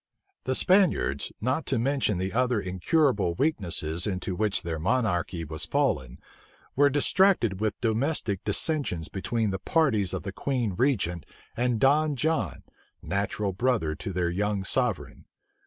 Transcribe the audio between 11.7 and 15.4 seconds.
Don John, natural brother to their young sovereign.